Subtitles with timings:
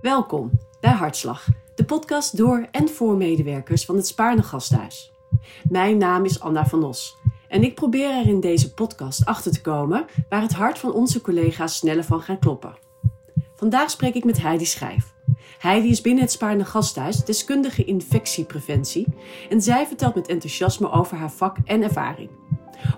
[0.00, 5.12] Welkom bij Hartslag, de podcast door en voor medewerkers van het Spaarne Gasthuis.
[5.68, 7.16] Mijn naam is Anna van Os
[7.48, 11.20] en ik probeer er in deze podcast achter te komen waar het hart van onze
[11.20, 12.78] collega's sneller van gaat kloppen.
[13.54, 15.14] Vandaag spreek ik met Heidi Schijf.
[15.58, 19.06] Heidi is binnen het Spaarne Gasthuis deskundige infectiepreventie
[19.48, 22.30] en zij vertelt met enthousiasme over haar vak en ervaring.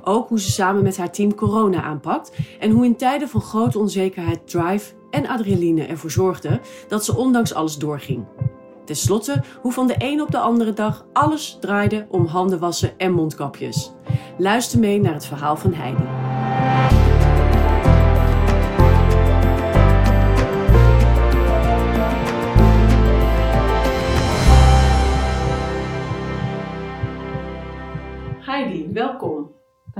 [0.05, 3.79] Ook hoe ze samen met haar team corona aanpakt en hoe in tijden van grote
[3.79, 8.25] onzekerheid drive en adrenaline ervoor zorgde dat ze ondanks alles doorging.
[8.85, 12.99] Ten slotte hoe van de een op de andere dag alles draaide om handen wassen
[12.99, 13.93] en mondkapjes.
[14.39, 15.73] Luister mee naar het verhaal van.
[15.75, 16.20] Heidi,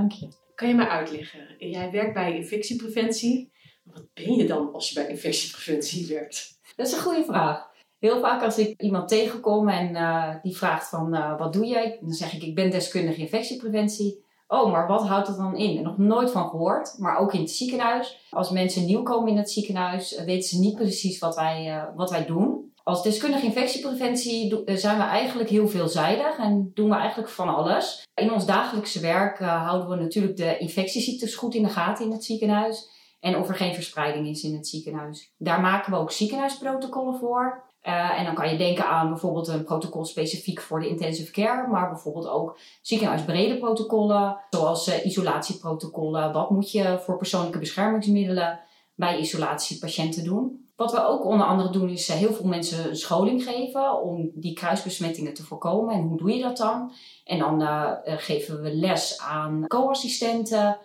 [0.01, 0.27] Dank je.
[0.55, 1.55] Kan je mij uitleggen?
[1.57, 3.51] Jij werkt bij infectiepreventie.
[3.83, 6.59] Wat ben je dan als je bij infectiepreventie werkt?
[6.75, 7.69] Dat is een goede vraag.
[7.99, 11.97] Heel vaak als ik iemand tegenkom en uh, die vraagt van uh, wat doe jij?
[12.01, 14.25] Dan zeg ik ik ben deskundige infectiepreventie.
[14.47, 15.77] Oh, maar wat houdt dat dan in?
[15.77, 18.27] En nog nooit van gehoord, maar ook in het ziekenhuis.
[18.29, 22.09] Als mensen nieuw komen in het ziekenhuis, uh, weten ze niet precies wat wij, wat
[22.09, 22.70] wij doen.
[22.83, 28.07] Als deskundige infectiepreventie zijn we eigenlijk heel veelzijdig en doen we eigenlijk van alles.
[28.13, 32.23] In ons dagelijkse werk houden we natuurlijk de infectieziektes goed in de gaten in het
[32.23, 35.33] ziekenhuis en of er geen verspreiding is in het ziekenhuis.
[35.37, 37.69] Daar maken we ook ziekenhuisprotocollen voor.
[37.83, 41.67] Uh, en dan kan je denken aan bijvoorbeeld een protocol specifiek voor de intensive care,
[41.67, 46.33] maar bijvoorbeeld ook ziekenhuisbrede protocollen, zoals isolatieprotocollen.
[46.33, 48.59] Wat moet je voor persoonlijke beschermingsmiddelen
[48.95, 50.70] bij isolatiepatiënten doen?
[50.75, 54.53] Wat we ook onder andere doen is uh, heel veel mensen scholing geven om die
[54.53, 55.95] kruisbesmettingen te voorkomen.
[55.95, 56.91] En hoe doe je dat dan?
[57.23, 57.61] En dan
[58.03, 60.77] geven we les aan co-assistenten,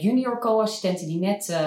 [0.00, 1.58] junior co-assistenten die net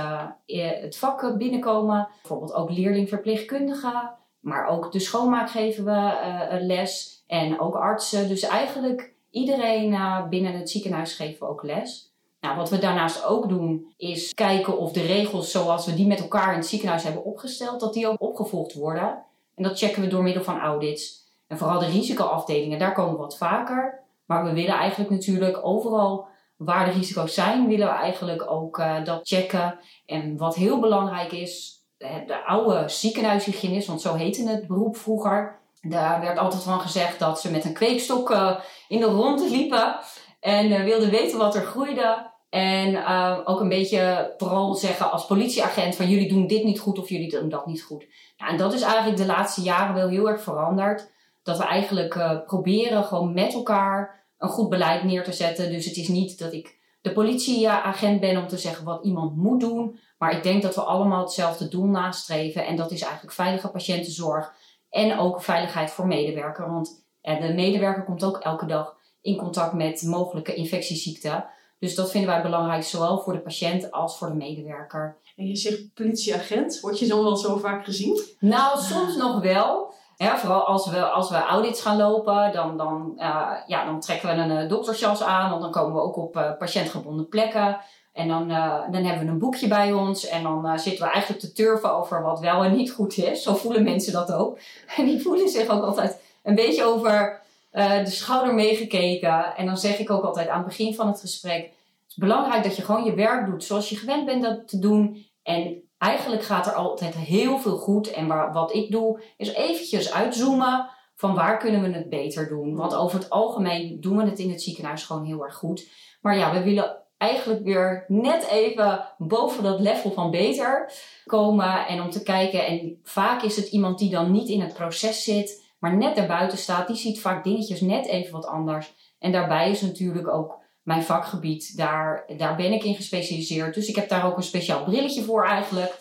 [0.81, 2.07] het vak binnenkomen.
[2.21, 4.13] Bijvoorbeeld ook leerlingverpleegkundigen.
[4.39, 7.23] Maar ook de schoonmaak geven we les.
[7.27, 8.27] En ook artsen.
[8.27, 9.97] Dus eigenlijk iedereen
[10.29, 12.12] binnen het ziekenhuis geven we ook les.
[12.43, 16.19] Nou, wat we daarnaast ook doen, is kijken of de regels zoals we die met
[16.19, 19.23] elkaar in het ziekenhuis hebben opgesteld, dat die ook opgevolgd worden.
[19.55, 21.31] En dat checken we door middel van audits.
[21.47, 24.03] En vooral de risicoafdelingen, daar komen we wat vaker.
[24.25, 26.27] Maar we willen eigenlijk natuurlijk overal
[26.57, 29.79] waar de risico's zijn, willen we eigenlijk ook uh, dat checken.
[30.05, 35.59] En wat heel belangrijk is, de oude ziekenhuishygiënist, want zo heette het beroep vroeger.
[35.81, 39.99] Daar werd altijd van gezegd dat ze met een kweekstok uh, in de rond liepen
[40.39, 42.31] en wilden weten wat er groeide.
[42.53, 43.05] En
[43.45, 47.29] ook een beetje vooral zeggen als politieagent van jullie doen dit niet goed of jullie
[47.29, 48.05] doen dat niet goed.
[48.37, 51.11] Nou, en dat is eigenlijk de laatste jaren wel heel erg veranderd.
[51.43, 55.71] Dat we eigenlijk proberen gewoon met elkaar een goed beleid neer te zetten.
[55.71, 59.59] Dus het is niet dat ik de politieagent ben om te zeggen wat iemand moet
[59.59, 59.99] doen.
[60.17, 62.65] Maar ik denk dat we allemaal hetzelfde doel nastreven.
[62.65, 64.53] En dat is eigenlijk veilige patiëntenzorg.
[64.89, 66.71] En ook veiligheid voor medewerker.
[66.71, 71.45] Want de medewerker komt ook elke dag in contact met mogelijke infectieziekten.
[71.83, 75.17] Dus dat vinden wij belangrijk, zowel voor de patiënt als voor de medewerker.
[75.35, 78.21] En je zegt politieagent, word je dan wel zo vaak gezien?
[78.39, 79.93] Nou, soms nog wel.
[80.17, 84.41] Vooral als we, als we audits gaan lopen, dan, dan, uh, ja, dan trekken we
[84.41, 85.49] een uh, doktersjas aan.
[85.49, 87.77] Want dan komen we ook op uh, patiëntgebonden plekken.
[88.13, 88.47] En dan,
[88.91, 90.27] dan hebben we een boekje bij ons.
[90.27, 93.43] En dan zitten we eigenlijk te turven over wat wel en niet goed is.
[93.43, 94.59] Zo voelen mensen dat ook.
[94.97, 97.41] En die voelen zich ook altijd een beetje over
[97.73, 99.55] de schouder meegekeken.
[99.55, 101.63] En dan zeg ik ook altijd aan het begin van het gesprek.
[101.63, 104.79] Het is belangrijk dat je gewoon je werk doet zoals je gewend bent dat te
[104.79, 105.25] doen.
[105.43, 108.11] En eigenlijk gaat er altijd heel veel goed.
[108.11, 112.75] En waar, wat ik doe, is eventjes uitzoomen van waar kunnen we het beter doen.
[112.75, 115.89] Want over het algemeen doen we het in het ziekenhuis gewoon heel erg goed.
[116.21, 120.91] Maar ja, we willen eigenlijk weer net even boven dat level van beter
[121.25, 121.87] komen.
[121.87, 125.23] En om te kijken, en vaak is het iemand die dan niet in het proces
[125.23, 126.87] zit, maar net daarbuiten staat.
[126.87, 128.93] Die ziet vaak dingetjes net even wat anders.
[129.19, 133.73] En daarbij is natuurlijk ook mijn vakgebied, daar, daar ben ik in gespecialiseerd.
[133.73, 135.99] Dus ik heb daar ook een speciaal brilletje voor eigenlijk.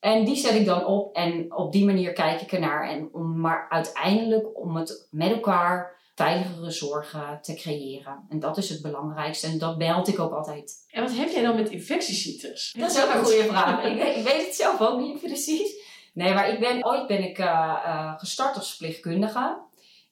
[0.00, 2.88] En die zet ik dan op en op die manier kijk ik ernaar.
[2.88, 8.26] En om, maar uiteindelijk om het met elkaar veiligere zorgen te creëren.
[8.28, 9.46] En dat is het belangrijkste.
[9.46, 10.74] En dat meld ik ook altijd.
[10.90, 12.74] En wat heb jij dan met infectieziektes?
[12.78, 13.84] Dat is ook een goede vraag.
[13.84, 15.77] ik, ik, weet het zelf ook niet precies.
[16.18, 17.46] Nee, maar ik ben, ooit ben ik uh,
[17.86, 19.58] uh, gestart als verpleegkundige.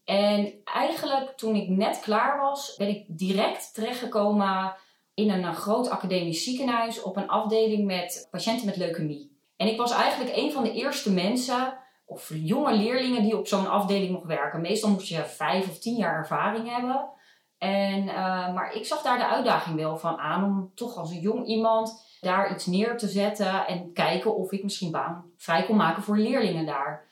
[0.04, 4.74] En eigenlijk toen ik net klaar was, ben ik direct terechtgekomen
[5.14, 9.38] in een, groot academisch ziekenhuis op een afdeling met patiënten met leukemie.
[9.56, 13.70] En ik was eigenlijk een van de eerste mensen of jonge leerlingen die op zo'n
[13.70, 14.60] afdeling mocht werken.
[14.60, 17.10] Meestal moest je vijf of tien jaar ervaring hebben.
[17.58, 18.04] En,
[18.54, 22.05] maar ik zag daar de uitdaging wel van aan om toch als een jong iemand
[22.20, 26.18] daar iets neer te zetten en kijken of ik misschien baan vrij kon maken voor
[26.18, 27.04] leerlingen daar.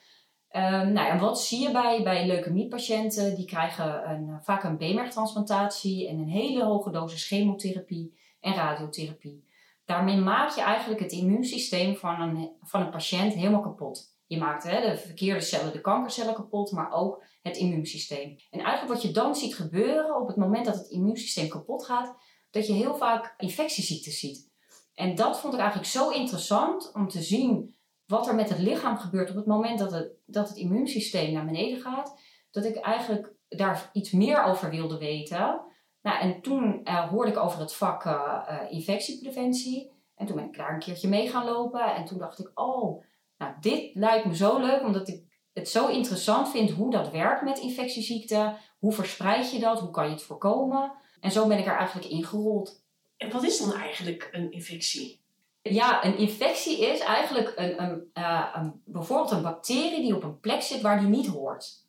[0.56, 3.34] Um, nou, en wat zie je bij, bij leukemiepatiënten?
[3.34, 9.44] Die krijgen een, vaak een beenmergtransplantatie en een hele hoge dosis chemotherapie en radiotherapie.
[9.84, 14.12] Daarmee maak je eigenlijk het immuunsysteem van een, van een patiënt helemaal kapot.
[14.26, 18.36] Je maakt hè, de verkeerde cellen, de kankercellen kapot, maar ook het immuunsysteem.
[18.50, 22.16] En eigenlijk wat je dan ziet gebeuren op het moment dat het immuunsysteem kapot gaat,
[22.50, 24.52] dat je heel vaak infectieziektes ziet.
[24.94, 27.74] En dat vond ik eigenlijk zo interessant om te zien
[28.06, 31.44] wat er met het lichaam gebeurt op het moment dat het, dat het immuunsysteem naar
[31.44, 32.20] beneden gaat.
[32.50, 35.60] Dat ik eigenlijk daar iets meer over wilde weten.
[36.02, 39.92] Nou, en toen uh, hoorde ik over het vak uh, infectiepreventie.
[40.14, 41.94] En toen ben ik daar een keertje mee gaan lopen.
[41.94, 43.04] En toen dacht ik, oh,
[43.36, 47.42] nou, dit lijkt me zo leuk, omdat ik het zo interessant vind hoe dat werkt
[47.42, 48.56] met infectieziekten.
[48.78, 49.80] Hoe verspreid je dat?
[49.80, 50.92] Hoe kan je het voorkomen?
[51.20, 52.83] En zo ben ik er eigenlijk ingerold.
[53.32, 55.20] Wat is dan eigenlijk een infectie?
[55.62, 58.10] Ja, een infectie is eigenlijk een, een,
[58.54, 61.82] een, bijvoorbeeld een bacterie die op een plek zit waar die niet hoort.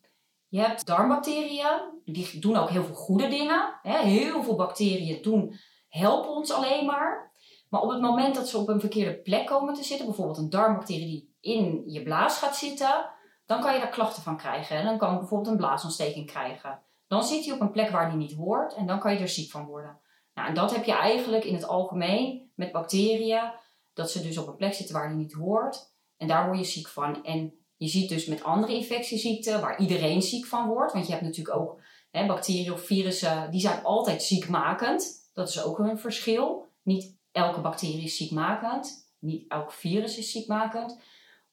[0.48, 3.78] Je hebt darmbacteriën, die doen ook heel veel goede dingen.
[3.82, 7.32] Heel veel bacteriën doen, helpen ons alleen maar.
[7.68, 10.50] Maar op het moment dat ze op een verkeerde plek komen te zitten, bijvoorbeeld een
[10.50, 13.10] darmbacterie die in je blaas gaat zitten,
[13.46, 14.76] dan kan je daar klachten van krijgen.
[14.76, 16.80] En dan kan je bijvoorbeeld een blaasontsteking krijgen.
[17.08, 19.28] Dan zit hij op een plek waar hij niet hoort en dan kan je er
[19.28, 19.98] ziek van worden.
[20.36, 23.52] Nou, en dat heb je eigenlijk in het algemeen met bacteriën,
[23.94, 25.94] dat ze dus op een plek zitten waar hij niet hoort.
[26.16, 27.24] En daar word je ziek van.
[27.24, 31.24] En je ziet dus met andere infectieziekten, waar iedereen ziek van wordt, want je hebt
[31.24, 31.80] natuurlijk ook
[32.10, 35.30] hè, bacteriën of virussen, die zijn altijd ziekmakend.
[35.32, 36.68] Dat is ook een verschil.
[36.82, 41.00] Niet elke bacterie is ziekmakend, niet elk virus is ziekmakend,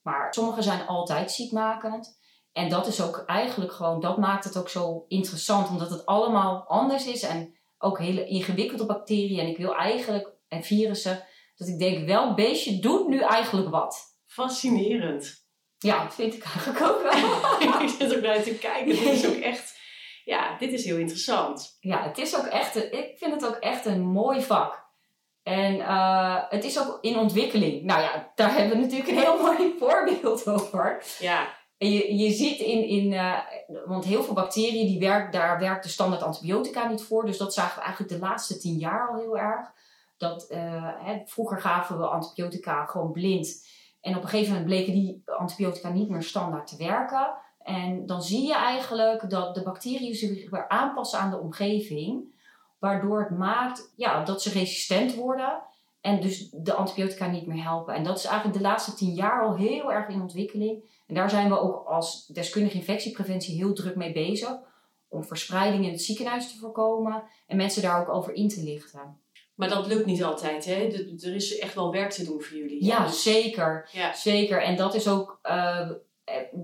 [0.02, 2.18] maar sommige zijn altijd ziekmakend.
[2.52, 6.64] En dat is ook eigenlijk gewoon, dat maakt het ook zo interessant, omdat het allemaal
[6.66, 9.38] anders is en ook hele ingewikkelde bacteriën.
[9.38, 11.26] En ik wil eigenlijk, en virussen,
[11.56, 14.20] dat ik denk, welk beestje doet nu eigenlijk wat?
[14.26, 15.42] Fascinerend.
[15.78, 17.82] Ja, dat vind ik eigenlijk ook wel.
[17.82, 18.86] ik zit ook naar te kijken.
[18.86, 19.78] Dit is ook echt,
[20.24, 21.76] ja, dit is heel interessant.
[21.80, 24.82] Ja, het is ook echt, ik vind het ook echt een mooi vak.
[25.42, 27.82] En uh, het is ook in ontwikkeling.
[27.82, 31.04] Nou ja, daar hebben we natuurlijk een heel mooi voorbeeld over.
[31.18, 31.62] Ja.
[31.78, 33.38] En je, ziet in, in uh,
[33.84, 37.26] want heel veel bacteriën, die werkt, daar werkt de standaard antibiotica niet voor.
[37.26, 39.72] Dus dat zagen we eigenlijk de laatste tien jaar al heel erg.
[40.16, 43.66] Dat, uh, hè, vroeger gaven we antibiotica gewoon blind.
[44.00, 47.34] En op een gegeven moment bleken die antibiotica niet meer standaard te werken.
[47.58, 52.32] En dan zie je eigenlijk dat de bacteriën zich weer aanpassen aan de omgeving.
[52.78, 55.62] Waardoor het maakt ja, dat ze resistent worden.
[56.04, 57.94] En dus de antibiotica niet meer helpen.
[57.94, 61.02] En dat is eigenlijk de laatste tien jaar al heel erg in ontwikkeling.
[61.06, 64.58] En daar zijn we ook als deskundige infectiepreventie heel druk mee bezig.
[65.08, 67.22] Om verspreiding in het ziekenhuis te voorkomen.
[67.46, 69.18] En mensen daar ook over in te lichten.
[69.54, 70.74] Maar dat lukt niet altijd, hè?
[71.20, 72.84] Er is echt wel werk te doen voor jullie.
[72.84, 73.88] Ja, zeker.
[73.92, 74.12] Ja.
[74.12, 74.62] Zeker.
[74.62, 75.38] En dat is ook...
[75.42, 75.90] Uh,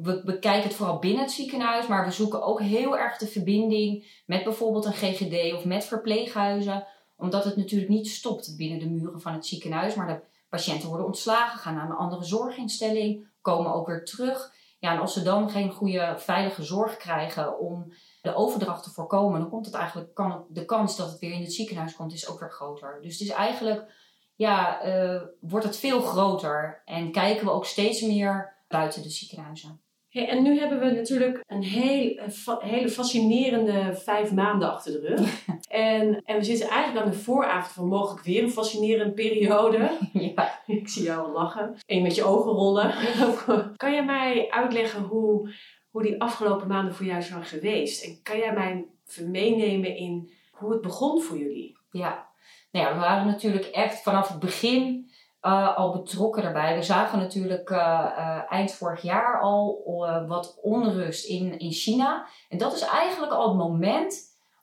[0.02, 4.22] we bekijken het vooral binnen het ziekenhuis, maar we zoeken ook heel erg de verbinding
[4.26, 6.87] met bijvoorbeeld een GGD of met verpleeghuizen.
[7.20, 11.06] Omdat het natuurlijk niet stopt binnen de muren van het ziekenhuis, maar de patiënten worden
[11.06, 14.52] ontslagen, gaan naar een andere zorginstelling, komen ook weer terug.
[14.78, 19.40] Ja, en als ze dan geen goede, veilige zorg krijgen om de overdracht te voorkomen,
[19.40, 22.28] dan komt het eigenlijk, kan de kans dat het weer in het ziekenhuis komt, is
[22.28, 22.99] ook weer groter.
[23.02, 23.93] Dus het is eigenlijk,
[24.34, 29.81] ja, uh, wordt het veel groter en kijken we ook steeds meer buiten de ziekenhuizen.
[30.11, 32.21] Hey, en nu hebben we natuurlijk een heel,
[32.59, 35.47] hele fascinerende vijf maanden achter de rug.
[35.69, 39.90] en, en we zitten eigenlijk aan de vooravond van mogelijk weer een fascinerende periode.
[40.12, 40.62] Ja.
[40.67, 41.75] Ik zie jou al lachen.
[41.87, 42.95] En je met je ogen rollen.
[43.76, 45.55] kan jij mij uitleggen hoe,
[45.90, 48.05] hoe die afgelopen maanden voor jou zijn geweest?
[48.05, 48.87] En kan jij mij
[49.26, 51.76] meenemen in hoe het begon voor jullie?
[51.90, 52.29] Ja,
[52.71, 55.10] nou ja, we waren natuurlijk echt vanaf het begin
[55.42, 56.75] uh, al betrokken daarbij.
[56.75, 59.82] We zagen natuurlijk uh, uh, eind vorig jaar al
[60.26, 62.26] wat onrust in, in China.
[62.49, 64.14] En dat is eigenlijk al het moment,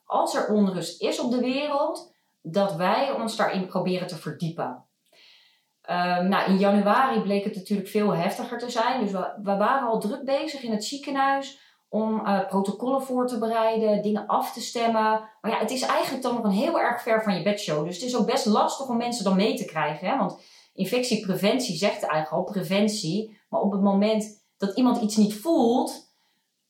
[0.04, 4.84] als er onrust is op de wereld, dat wij ons daarin proberen te verdiepen.
[5.82, 9.00] Ehm, nou, in januari bleek het natuurlijk veel heftiger te zijn.
[9.00, 14.02] Dus we, we waren al druk bezig in het ziekenhuis om protocollen voor te bereiden,
[14.02, 15.28] dingen af te stemmen.
[15.40, 17.84] Maar ja, het is eigenlijk dan nog een heel erg ver van je bedshow.
[17.84, 20.08] Dus het is ook best lastig om mensen dan mee te krijgen.
[20.08, 20.16] Hè?
[20.16, 20.40] Want
[20.78, 23.40] infectiepreventie zegt eigenlijk al preventie.
[23.48, 26.12] Maar op het moment dat iemand iets niet voelt,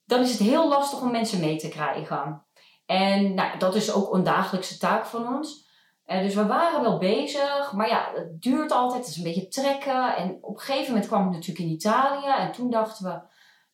[0.05, 2.45] dan is het heel lastig om mensen mee te krijgen.
[2.87, 5.67] En nou, dat is ook een dagelijkse taak van ons.
[6.07, 9.49] Uh, dus we waren wel bezig, maar ja, het duurt altijd, het is een beetje
[9.49, 10.17] trekken.
[10.17, 13.21] En op een gegeven moment kwam ik natuurlijk in Italië en toen dachten we,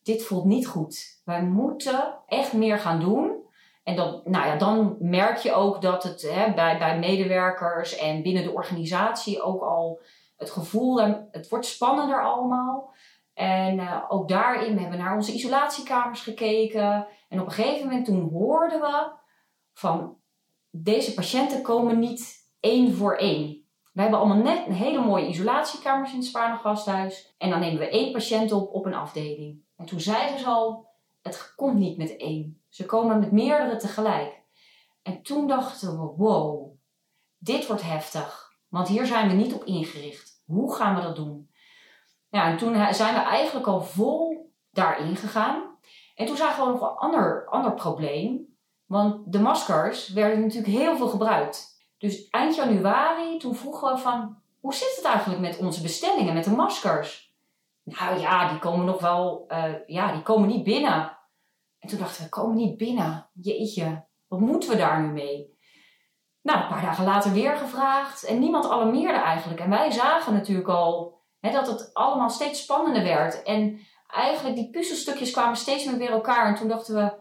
[0.03, 1.21] dit voelt niet goed.
[1.25, 3.43] Wij moeten echt meer gaan doen.
[3.83, 8.21] En dan, nou ja, dan merk je ook dat het hè, bij, bij medewerkers en
[8.21, 10.01] binnen de organisatie ook al
[10.37, 10.99] het gevoel,
[11.31, 12.93] het wordt spannender allemaal.
[13.33, 17.07] En uh, ook daarin, we hebben naar onze isolatiekamers gekeken.
[17.29, 19.11] En op een gegeven moment toen hoorden we
[19.73, 20.17] van
[20.69, 23.63] deze patiënten komen niet één voor één.
[23.93, 27.35] We hebben allemaal net een hele mooie isolatiekamers in het Spaarne Gasthuis.
[27.37, 29.63] En dan nemen we één patiënt op op een afdeling.
[29.75, 30.87] En toen zeiden ze al,
[31.21, 32.61] het komt niet met één.
[32.69, 34.41] Ze komen met meerdere tegelijk.
[35.01, 36.71] En toen dachten we, wow,
[37.37, 38.44] dit wordt heftig.
[38.67, 40.43] Want hier zijn we niet op ingericht.
[40.45, 41.49] Hoe gaan we dat doen?
[42.29, 45.77] Ja, en toen zijn we eigenlijk al vol daarin gegaan.
[46.15, 48.57] En toen zagen we nog een ander, ander probleem.
[48.85, 51.75] Want de maskers werden natuurlijk heel veel gebruikt.
[51.97, 56.43] Dus eind januari, toen vroegen we van, hoe zit het eigenlijk met onze bestellingen, met
[56.43, 57.33] de maskers?
[57.83, 61.17] Nou ja, die komen nog wel, uh, ja, die komen niet binnen.
[61.79, 63.29] En toen dachten we, komen niet binnen.
[63.33, 65.54] Jeetje, wat moeten we daar nu mee?
[66.45, 69.59] Nou, een paar dagen later weer gevraagd en niemand alarmeerde eigenlijk.
[69.59, 73.43] En wij zagen natuurlijk al hè, dat het allemaal steeds spannender werd.
[73.43, 76.47] En eigenlijk die puzzelstukjes kwamen steeds meer weer elkaar.
[76.47, 77.13] En toen dachten we,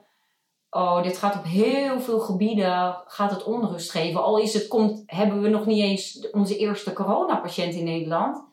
[0.71, 4.23] oh, dit gaat op heel veel gebieden gaat het onrust geven.
[4.23, 8.45] Al is het, komt, hebben we nog niet eens onze eerste coronapatiënt in Nederland,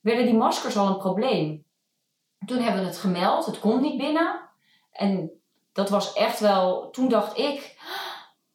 [0.00, 1.64] werden die maskers al een probleem.
[2.46, 4.40] Toen hebben we het gemeld, het komt niet binnen.
[4.92, 5.30] En
[5.72, 7.78] dat was echt wel, toen dacht ik,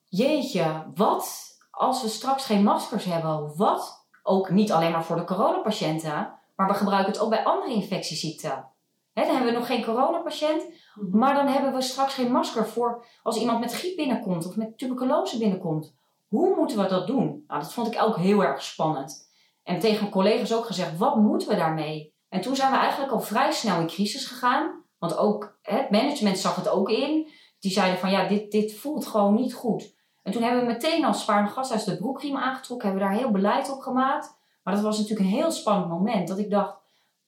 [0.06, 1.49] jeetje, wat
[1.80, 3.52] als we straks geen maskers hebben?
[3.56, 4.08] Wat?
[4.24, 8.68] Ook niet alleen maar voor de coronapatiënten, maar we gebruiken het ook bij andere infectieziekten.
[9.14, 10.64] dan hebben we nog geen coronapatiënt,
[10.96, 11.18] Mhm.
[11.18, 14.78] Maar dan hebben we straks geen masker voor als iemand met griep binnenkomt of met
[14.78, 15.96] tuberculose binnenkomt.
[16.28, 17.44] Hoe moeten we dat doen?
[17.48, 19.30] Nou, dat vond ik ook heel erg spannend.
[19.64, 22.14] En tegen mijn collega's ook gezegd, wat moeten we daarmee?
[22.30, 24.84] En toen zijn we eigenlijk al vrij snel in crisis gegaan.
[24.98, 27.30] Want ook het management zag het ook in.
[27.60, 29.98] Die zeiden van ja, dit, dit voelt gewoon niet goed.
[30.30, 32.88] En toen hebben we meteen als Spaarne Gasthuis de broekriem aangetrokken.
[32.88, 34.38] Hebben we daar heel beleid op gemaakt.
[34.64, 36.28] Maar dat was natuurlijk een heel spannend moment.
[36.28, 36.78] Dat ik dacht,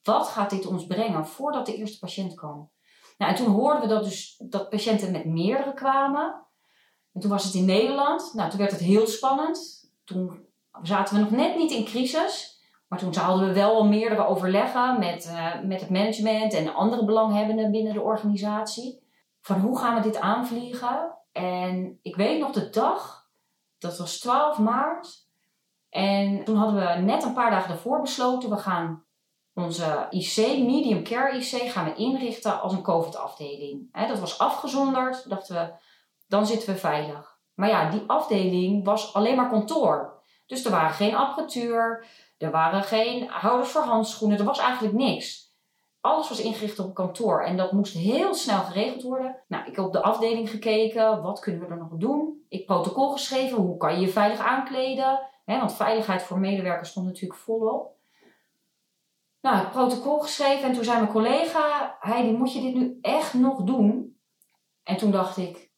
[0.03, 2.72] wat gaat dit ons brengen voordat de eerste patiënt kwam?
[3.17, 6.46] Nou, en toen hoorden we dat, dus, dat patiënten met meerdere kwamen.
[7.13, 8.34] En toen was het in Nederland.
[8.34, 9.89] Nou, toen werd het heel spannend.
[10.03, 10.46] Toen
[10.81, 12.62] zaten we nog net niet in crisis.
[12.88, 17.05] Maar toen hadden we wel al meerdere overleggen met, uh, met het management en andere
[17.05, 19.03] belanghebbenden binnen de organisatie.
[19.39, 21.20] Van hoe gaan we dit aanvliegen?
[21.31, 23.29] En ik weet nog de dag,
[23.77, 25.29] dat was 12 maart.
[25.89, 29.05] En toen hadden we net een paar dagen daarvoor besloten, we gaan
[29.53, 34.07] onze IC, medium care IC, gaan we inrichten als een COVID-afdeling.
[34.07, 35.73] Dat was afgezonderd, dachten we,
[36.27, 37.39] dan zitten we veilig.
[37.53, 40.21] Maar ja, die afdeling was alleen maar kantoor.
[40.45, 42.05] Dus er waren geen apparatuur,
[42.38, 45.50] er waren geen houders voor handschoenen, er was eigenlijk niks.
[46.01, 49.36] Alles was ingericht op kantoor en dat moest heel snel geregeld worden.
[49.48, 52.46] Nou, ik heb op de afdeling gekeken, wat kunnen we er nog doen?
[52.50, 55.29] Ik protocol geschreven, hoe kan je je veilig aankleden?
[55.46, 58.00] want veiligheid voor medewerkers stond natuurlijk volop
[59.41, 63.63] nou, protocol geschreven en toen zei mijn collega, Heidi, moet je dit nu echt nog
[63.63, 64.17] doen?
[64.84, 65.72] En toen dacht ik,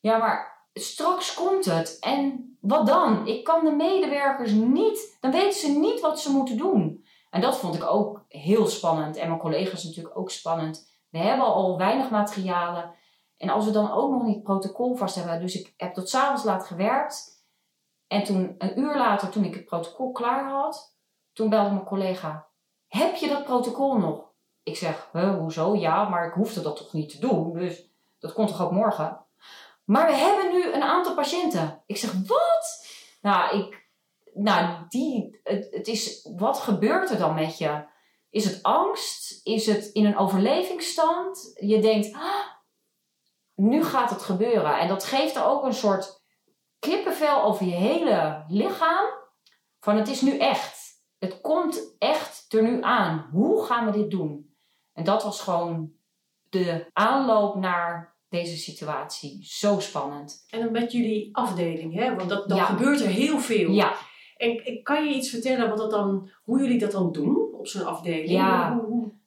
[0.00, 1.96] ja, maar straks komt het.
[2.00, 3.26] En wat dan?
[3.26, 7.03] Ik kan de medewerkers niet, dan weten ze niet wat ze moeten doen.
[7.34, 9.16] En dat vond ik ook heel spannend.
[9.16, 10.90] En mijn collega's natuurlijk ook spannend.
[11.08, 12.94] We hebben al weinig materialen.
[13.36, 15.40] En als we dan ook nog niet protocol vast hebben.
[15.40, 17.44] Dus ik heb tot s'avonds laat gewerkt.
[18.06, 20.96] En toen, een uur later, toen ik het protocol klaar had,
[21.32, 22.46] toen belde mijn collega:
[22.86, 24.32] heb je dat protocol nog?
[24.62, 25.76] Ik zeg, hoezo?
[25.76, 27.88] Ja, maar ik hoefde dat toch niet te doen, dus
[28.18, 29.24] dat komt toch ook morgen?
[29.84, 31.82] Maar we hebben nu een aantal patiënten.
[31.86, 32.86] Ik zeg, wat?
[33.20, 33.83] Nou, ik,
[34.34, 37.84] nou die, het, het is, wat gebeurt er dan met je?
[38.30, 39.40] Is het angst?
[39.46, 41.52] Is het in een overlevingsstand?
[41.60, 42.46] Je denkt, ah,
[43.54, 44.78] nu gaat het gebeuren.
[44.78, 46.22] En dat geeft er ook een soort
[46.78, 49.06] kippenvel over je hele lichaam.
[49.80, 50.82] Van het is nu echt.
[51.18, 53.28] Het komt echt er nu aan.
[53.32, 54.54] Hoe gaan we dit doen?
[54.92, 55.92] En dat was gewoon
[56.42, 59.44] de aanloop naar deze situatie.
[59.44, 60.44] Zo spannend.
[60.50, 62.14] En dan met jullie afdeling, hè?
[62.14, 63.70] want dat, dan gebeurt er heel veel.
[63.70, 63.96] Ja.
[64.36, 67.86] En kan je iets vertellen wat dat dan, hoe jullie dat dan doen op zo'n
[67.86, 68.30] afdeling?
[68.30, 68.80] Ja.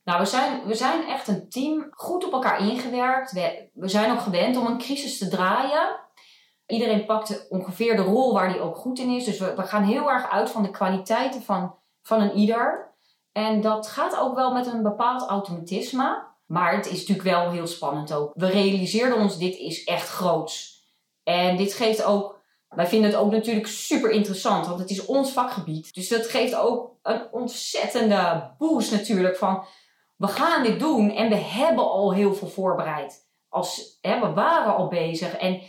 [0.04, 3.32] Nou, we zijn, we zijn echt een team goed op elkaar ingewerkt.
[3.32, 6.00] We, we zijn ook gewend om een crisis te draaien.
[6.66, 9.26] Iedereen pakt ongeveer de rol waar hij ook goed in is.
[9.26, 11.76] Dus we, we gaan heel erg uit van de kwaliteiten van
[12.08, 12.96] van een ieder.
[13.32, 16.26] En dat gaat ook wel met een bepaald automatisme.
[16.46, 18.32] Maar het is natuurlijk wel heel spannend ook.
[18.34, 20.86] We realiseerden ons, dit is echt groots.
[21.24, 22.37] En dit geeft ook,
[22.68, 25.94] wij vinden het ook natuurlijk super interessant, want het is ons vakgebied.
[25.94, 29.66] Dus dat geeft ook een ontzettende boost natuurlijk van,
[30.16, 33.26] we gaan dit doen en we hebben al heel veel voorbereid.
[33.50, 35.38] als, hè, we waren al bezig.
[35.38, 35.62] En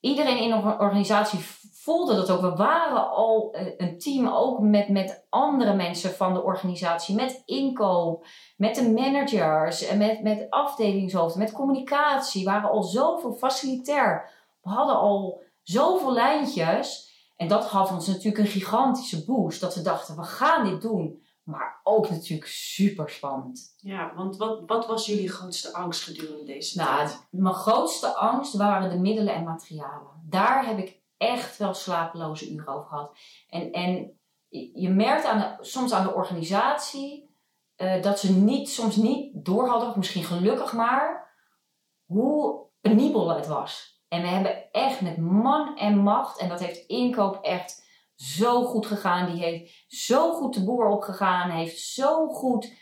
[0.00, 1.38] iedereen in de organisatie
[1.72, 2.40] voelde dat ook.
[2.40, 7.14] We waren al eh, een team, ook met, met andere mensen van de organisatie.
[7.14, 12.44] Met inkoop, met de managers, met, met afdelingshoofden, met communicatie.
[12.44, 14.30] We waren al zoveel facilitair.
[14.62, 17.14] We hadden al zoveel lijntjes.
[17.36, 19.60] En dat gaf ons natuurlijk een gigantische boost.
[19.60, 21.24] Dat we dachten, we gaan dit doen.
[21.42, 23.74] Maar ook natuurlijk super spannend.
[23.76, 27.26] Ja, want wat, wat was jullie grootste angst gedurende deze nou, tijd?
[27.30, 30.22] Mijn grootste angst waren de middelen en materialen.
[30.28, 33.16] Daar heb ik echt wel slapeloze uren over gehad.
[33.48, 34.18] En, en
[34.74, 37.30] je merkt aan de, soms aan de organisatie
[37.76, 41.34] uh, dat ze niet, soms niet door hadden, of misschien gelukkig maar,
[42.04, 43.95] hoe penibel het was.
[44.16, 48.86] En we hebben echt met man en macht, en dat heeft inkoop echt zo goed
[48.86, 49.32] gegaan.
[49.32, 52.72] Die heeft zo goed de boer opgegaan, heeft zo goed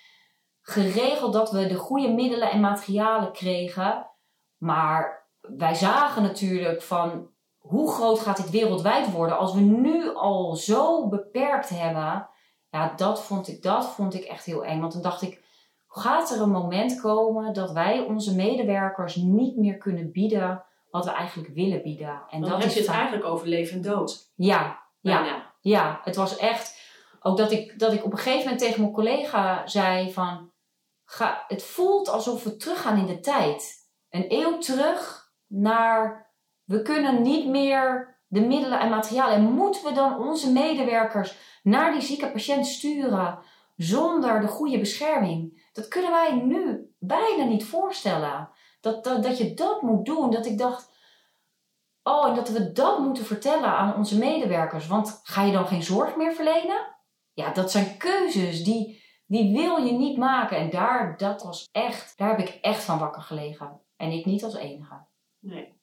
[0.63, 4.11] geregeld dat we de goede middelen en materialen kregen.
[4.57, 10.55] Maar wij zagen natuurlijk van hoe groot gaat dit wereldwijd worden als we nu al
[10.55, 12.29] zo beperkt hebben.
[12.71, 14.81] Ja, dat vond ik, dat vond ik echt heel eng.
[14.81, 15.45] Want dan dacht ik,
[15.87, 20.65] gaat er een moment komen dat wij onze medewerkers niet meer kunnen bieden
[20.95, 22.23] wat we eigenlijk willen bieden?
[22.31, 24.33] En dan dat heb is je het eigenlijk over leven en dood.
[24.35, 26.01] Ja, ja, ja.
[26.05, 26.81] Het was echt
[27.21, 30.53] ook dat ik, dat ik op een gegeven moment tegen mijn collega zei van,
[31.05, 33.75] ga, het voelt alsof we teruggaan in de tijd.
[34.11, 36.33] Een eeuw terug naar
[36.65, 39.35] we kunnen niet meer de middelen en materialen.
[39.35, 43.39] En moeten we dan onze medewerkers naar die zieke patiënt sturen
[43.77, 45.69] zonder de goede bescherming?
[45.73, 48.49] Dat kunnen wij nu bijna niet voorstellen.
[48.85, 50.31] Dat, dat, dat je dat moet doen.
[50.31, 50.91] Dat ik dacht,
[52.03, 54.87] oh, en dat we dat moeten vertellen aan onze medewerkers.
[54.87, 56.97] Want ga je dan geen zorg meer verlenen?
[57.33, 60.57] Ja, dat zijn keuzes die, die wil je niet maken.
[60.57, 63.81] En daar, dat was echt, daar heb ik echt van wakker gelegen.
[63.97, 65.07] En ik niet als enige.
[65.39, 65.83] Nee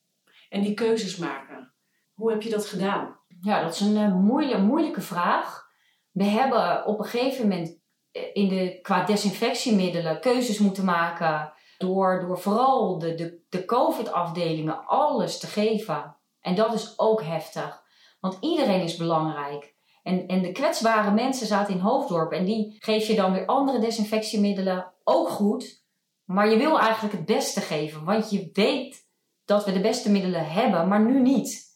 [0.51, 1.73] en die keuzes maken.
[2.13, 3.19] Hoe heb je dat gedaan?
[3.41, 5.69] Ja, dat is een uh, moeilijke, moeilijke vraag.
[6.11, 7.79] We hebben op een gegeven moment
[8.11, 11.53] eh, in de, qua desinfectiemiddelen keuzes moeten maken.
[11.81, 16.15] Door, door vooral de, de, de COVID-afdelingen alles te geven.
[16.39, 17.83] En dat is ook heftig.
[18.19, 19.75] Want iedereen is belangrijk.
[20.03, 22.31] En, en de kwetsbare mensen zaten in Hoofddorp.
[22.31, 24.93] En die geef je dan weer andere desinfectiemiddelen.
[25.03, 25.83] Ook goed.
[26.25, 28.03] Maar je wil eigenlijk het beste geven.
[28.03, 29.09] Want je weet
[29.45, 31.69] dat we de beste middelen hebben, maar nu niet.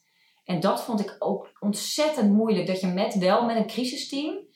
[0.43, 2.67] En dat vond ik ook ontzettend moeilijk.
[2.67, 4.47] Dat je met wel met een crisisteam,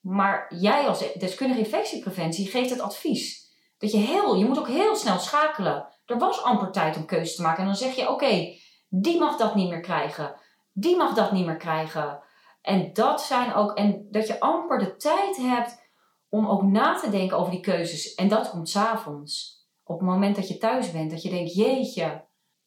[0.00, 3.43] maar jij als deskundige infectiepreventie geeft het advies.
[3.84, 5.86] Dat je heel, je moet ook heel snel schakelen.
[6.04, 7.58] Er was amper tijd om keuze te maken.
[7.58, 8.56] En dan zeg je: oké,
[8.88, 10.34] die mag dat niet meer krijgen.
[10.72, 12.22] Die mag dat niet meer krijgen.
[12.62, 15.82] En dat zijn ook, en dat je amper de tijd hebt
[16.28, 18.14] om ook na te denken over die keuzes.
[18.14, 19.62] En dat komt s'avonds.
[19.82, 22.24] Op het moment dat je thuis bent, dat je denkt: jeetje,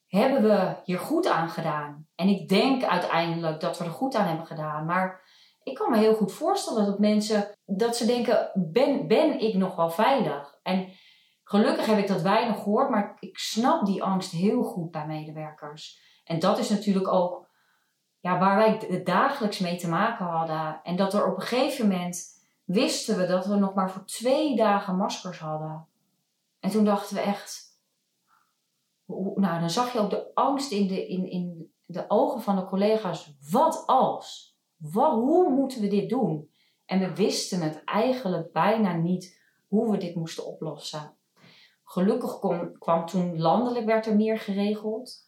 [0.07, 2.07] hebben we hier goed aan gedaan?
[2.15, 4.85] En ik denk uiteindelijk dat we er goed aan hebben gedaan.
[4.85, 5.21] Maar
[5.63, 9.75] ik kan me heel goed voorstellen dat mensen dat ze denken: ben, ben ik nog
[9.75, 10.59] wel veilig?
[10.63, 10.89] En
[11.47, 16.01] gelukkig heb ik dat weinig gehoord, maar ik snap die angst heel goed bij medewerkers.
[16.23, 17.47] En dat is natuurlijk ook
[18.19, 20.79] ja, waar wij dagelijks mee te maken hadden.
[20.83, 22.25] En dat er op een gegeven moment
[22.63, 25.87] wisten we dat we nog maar voor twee dagen maskers hadden.
[26.59, 27.67] En toen dachten we echt
[29.35, 32.65] nou, dan zag je ook de angst in de, in, in de ogen van de
[32.65, 33.35] collega's.
[33.51, 34.57] Wat als?
[34.77, 36.49] Wat, hoe moeten we dit doen?
[36.85, 41.16] En we wisten het eigenlijk bijna niet hoe we dit moesten oplossen.
[41.89, 42.39] Gelukkig
[42.79, 45.25] kwam toen landelijk werd er meer geregeld.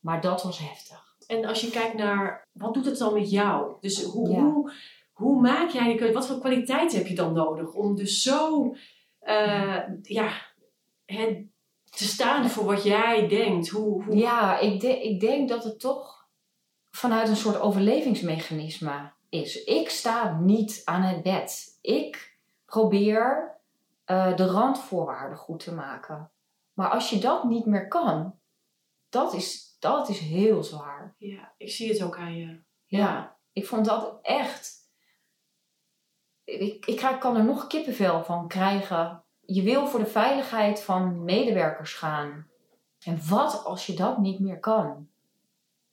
[0.00, 1.16] Maar dat was heftig.
[1.26, 3.76] En als je kijkt naar, wat doet het dan met jou?
[3.80, 4.72] Dus hoe, hoe,
[5.12, 6.12] hoe maak jij die keuze?
[6.12, 8.74] Wat voor kwaliteit heb je dan nodig om dus zo,
[9.22, 10.32] uh, ja,
[11.84, 13.68] te staan voor wat jij denkt.
[13.68, 14.16] Hoe, hoe...
[14.16, 16.28] Ja, ik, de, ik denk dat het toch
[16.90, 19.64] vanuit een soort overlevingsmechanisme is.
[19.64, 21.78] Ik sta niet aan het bed.
[21.80, 23.56] Ik probeer
[24.06, 26.32] uh, de randvoorwaarden goed te maken.
[26.72, 28.38] Maar als je dat niet meer kan,
[29.08, 31.14] dat is, dat is heel zwaar.
[31.18, 32.62] Ja, ik zie het ook aan je.
[32.84, 34.80] Ja, ja ik vond dat echt.
[36.44, 41.94] Ik, ik kan er nog kippenvel van krijgen je wil voor de veiligheid van medewerkers
[41.94, 42.50] gaan.
[43.04, 45.08] En wat als je dat niet meer kan?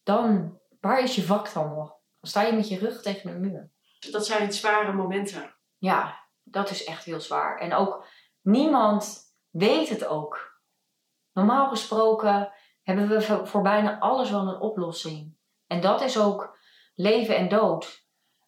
[0.04, 1.88] Dan, waar is je vak dan nog?
[2.20, 3.72] Dan sta je met je rug tegen de muur.
[4.12, 5.56] Dat zijn zware momenten.
[5.78, 7.58] Ja, dat is echt heel zwaar.
[7.58, 8.06] En ook
[8.42, 10.62] niemand weet het ook.
[11.34, 15.38] Normaal gesproken hebben we voor bijna alles wel een oplossing.
[15.68, 16.58] En dat is ook
[16.96, 18.08] leven en dood.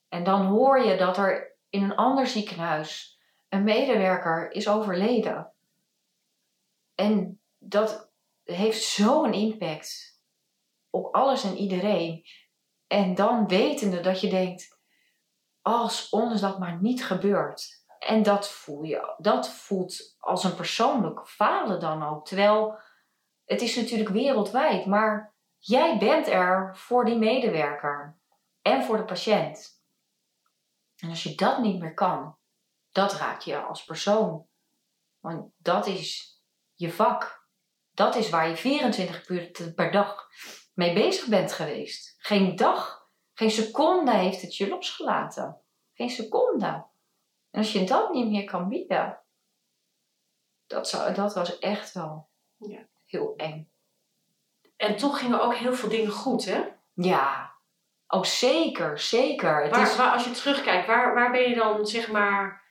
[0.09, 5.53] En dan hoor je dat er in een ander ziekenhuis een medewerker is overleden.
[6.95, 8.11] En dat
[8.43, 10.19] heeft zo'n impact
[10.89, 12.23] op alles en iedereen.
[12.87, 14.79] En dan wetende dat je denkt,
[15.61, 17.80] als ons dat maar niet gebeurt.
[18.07, 22.25] En dat voel je, dat voelt als een persoonlijk falen dan ook.
[22.25, 22.79] Terwijl
[23.45, 28.17] het is natuurlijk wereldwijd, maar jij bent er voor die medewerker
[28.61, 29.81] en voor de patiënt.
[30.97, 32.37] En als je dat niet meer kan,
[32.91, 34.47] dat raakt je als persoon.
[35.19, 36.39] Want dat is
[36.73, 37.47] je vak.
[37.91, 40.27] Dat is waar je 24 uur per dag
[40.73, 42.15] mee bezig bent geweest.
[42.17, 45.61] Geen dag, geen seconde heeft het je losgelaten.
[45.93, 46.89] Geen seconde.
[47.51, 49.19] En als je dat niet meer kan bieden,
[50.67, 52.79] dat, zou, dat was echt wel ja.
[53.05, 53.71] heel eng.
[54.77, 56.63] En toch gingen ook heel veel dingen goed, hè?
[56.93, 57.51] Ja,
[58.07, 59.63] oh zeker, zeker.
[59.63, 59.95] Het waar, is...
[59.95, 62.63] waar, als je terugkijkt, waar, waar ben je dan, zeg maar,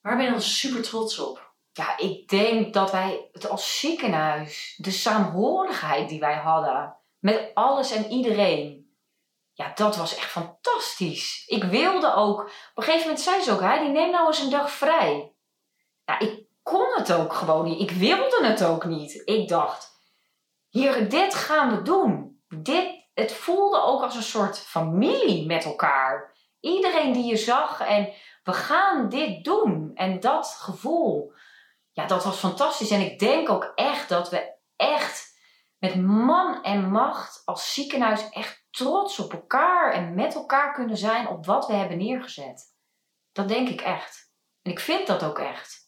[0.00, 1.52] waar ben je dan super trots op?
[1.72, 7.90] Ja, ik denk dat wij het als ziekenhuis, de saamhorigheid die wij hadden, met alles
[7.90, 8.77] en iedereen.
[9.58, 11.44] Ja, dat was echt fantastisch.
[11.46, 14.50] Ik wilde ook, op een gegeven moment zei ze ook, die neem nou eens een
[14.50, 15.34] dag vrij.
[16.04, 17.80] Ja, ik kon het ook gewoon niet.
[17.80, 19.22] Ik wilde het ook niet.
[19.24, 19.90] Ik dacht,
[20.68, 22.40] hier, dit gaan we doen.
[22.48, 26.36] Dit, het voelde ook als een soort familie met elkaar.
[26.60, 29.90] Iedereen die je zag en we gaan dit doen.
[29.94, 31.32] En dat gevoel,
[31.92, 32.90] ja, dat was fantastisch.
[32.90, 35.36] En ik denk ook echt dat we echt
[35.78, 41.28] met man en macht als ziekenhuis echt trots op elkaar en met elkaar kunnen zijn
[41.28, 42.64] op wat we hebben neergezet.
[43.32, 44.32] Dat denk ik echt.
[44.62, 45.86] En ik vind dat ook echt.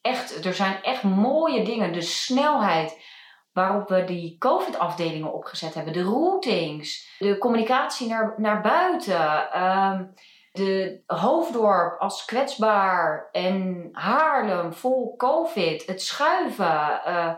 [0.00, 1.92] Echt, er zijn echt mooie dingen.
[1.92, 3.08] De snelheid
[3.52, 10.06] waarop we die COVID-afdelingen opgezet hebben, de routings, de communicatie naar, naar buiten, ehm,
[10.52, 17.00] de hoofddorp als kwetsbaar en Haarlem vol COVID, het schuiven.
[17.06, 17.34] Uh,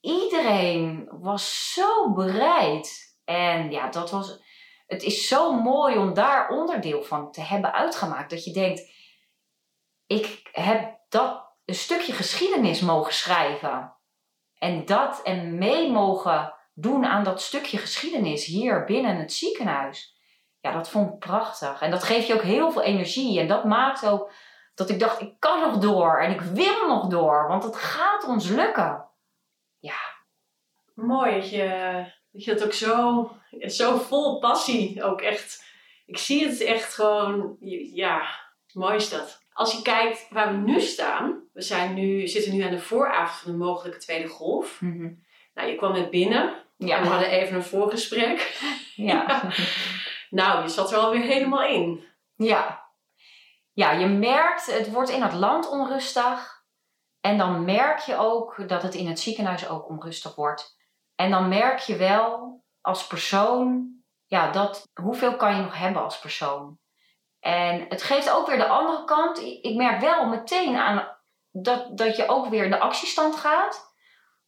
[0.00, 3.07] iedereen was zo bereid.
[3.28, 4.40] En ja, dat was.
[4.86, 8.30] Het is zo mooi om daar onderdeel van te hebben uitgemaakt.
[8.30, 8.92] Dat je denkt:
[10.06, 13.94] ik heb dat een stukje geschiedenis mogen schrijven.
[14.58, 20.16] En dat en mee mogen doen aan dat stukje geschiedenis hier binnen het ziekenhuis.
[20.60, 21.80] Ja, dat vond ik prachtig.
[21.80, 23.40] En dat geeft je ook heel veel energie.
[23.40, 24.32] En dat maakt ook
[24.74, 28.24] dat ik dacht, ik kan nog door en ik wil nog door, want het gaat
[28.24, 29.08] ons lukken.
[29.78, 30.00] Ja.
[30.94, 35.66] Mooi dat je dat, je dat ook zo, zo vol passie ook echt.
[36.06, 37.56] Ik zie het echt gewoon,
[37.92, 38.22] ja,
[38.72, 39.46] mooi is dat.
[39.52, 43.40] Als je kijkt waar we nu staan, we zijn nu, zitten nu aan de vooravond
[43.40, 44.80] van de mogelijke tweede golf.
[44.80, 45.12] Mhm.
[45.54, 46.54] Nou, je kwam net binnen.
[46.76, 47.02] Ja.
[47.02, 48.60] We hadden even een voorgesprek.
[48.94, 49.42] Ja.
[50.30, 52.04] nou, je zat er alweer helemaal in.
[52.36, 52.86] Ja.
[53.72, 56.64] Ja, je merkt, het wordt in het land onrustig.
[57.20, 60.77] En dan merk je ook dat het in het ziekenhuis ook onrustig wordt.
[61.20, 63.94] En dan merk je wel als persoon,
[64.26, 66.78] ja, dat, hoeveel kan je nog hebben als persoon?
[67.40, 69.38] En het geeft ook weer de andere kant.
[69.42, 71.16] Ik merk wel meteen aan
[71.50, 73.94] dat, dat je ook weer in de actiestand gaat.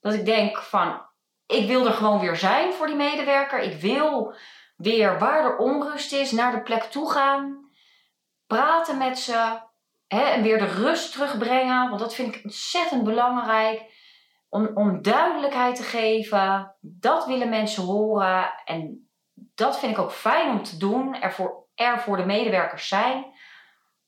[0.00, 1.06] Dat ik denk van,
[1.46, 3.58] ik wil er gewoon weer zijn voor die medewerker.
[3.58, 4.34] Ik wil
[4.76, 7.70] weer waar er onrust is, naar de plek toe gaan.
[8.46, 9.58] Praten met ze.
[10.06, 11.88] Hè, en weer de rust terugbrengen.
[11.88, 13.98] Want dat vind ik ontzettend belangrijk.
[14.50, 16.76] Om, om duidelijkheid te geven.
[16.80, 18.52] Dat willen mensen horen.
[18.64, 21.14] En dat vind ik ook fijn om te doen.
[21.20, 23.24] Ervoor er voor de medewerkers zijn.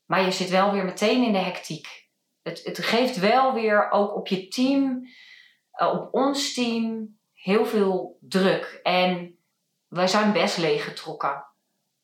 [0.06, 2.08] Maar je zit wel weer meteen in de hectiek.
[2.42, 5.06] Het, het geeft wel weer ook op je team,
[5.70, 8.80] eh, op ons team, heel veel druk.
[8.82, 9.38] En
[9.88, 11.44] wij zijn best leeggetrokken.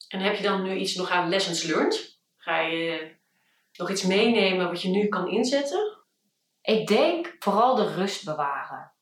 [0.09, 2.20] En heb je dan nu iets nog aan lessons learned?
[2.37, 3.16] Ga je
[3.72, 5.97] nog iets meenemen wat je nu kan inzetten?
[6.68, 8.92] Ik denk vooral de rust bewaren.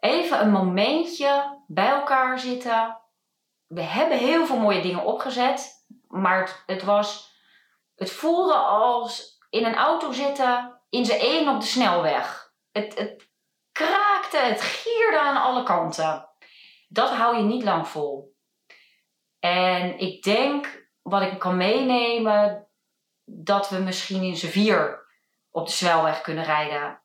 [0.00, 3.00] Even een momentje bij elkaar zitten,
[3.66, 5.86] we hebben heel veel mooie dingen opgezet.
[6.08, 7.34] Maar het, het, was,
[7.94, 12.52] het voelde als in een auto zitten in zijn één op de snelweg.
[12.72, 13.30] Het, het
[13.72, 16.28] kraakte, het gierde aan alle kanten.
[16.88, 18.36] Dat hou je niet lang vol.
[19.38, 22.68] En ik denk, wat ik kan meenemen,
[23.24, 25.05] dat we misschien in z'n vier
[25.56, 27.00] op de snelweg kunnen rijden.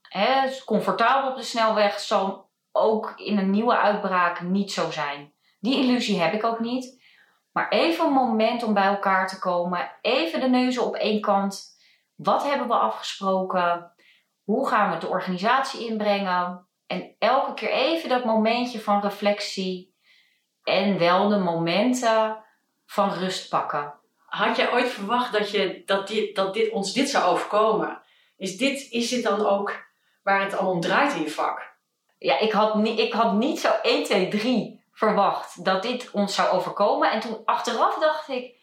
[0.65, 5.33] Comfortabel op de snelweg zal ook in een nieuwe uitbraak niet zo zijn.
[5.59, 7.03] Die illusie heb ik ook niet.
[7.51, 9.91] Maar even een moment om bij elkaar te komen.
[10.01, 11.77] Even de neuzen op één kant.
[12.15, 13.91] Wat hebben we afgesproken?
[14.43, 16.67] Hoe gaan we de organisatie inbrengen?
[16.87, 19.95] En elke keer even dat momentje van reflectie.
[20.63, 22.43] En wel de momenten
[22.85, 23.93] van rust pakken.
[24.25, 28.01] Had jij ooit verwacht dat, je, dat, dit, dat dit, ons dit zou overkomen?
[28.41, 29.85] Is dit, is dit dan ook
[30.23, 31.71] waar het allemaal om draait in je vak?
[32.21, 36.35] ja, ik had, niet, ik had niet zo 1, 2, 3 verwacht dat dit ons
[36.35, 37.11] zou overkomen.
[37.11, 38.55] En toen achteraf dacht ik,